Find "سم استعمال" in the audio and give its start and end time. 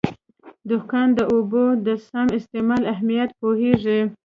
2.07-2.81